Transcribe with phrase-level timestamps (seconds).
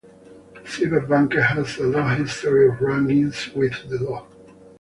[0.65, 4.25] CyberBunker has a long history of run-ins with the law.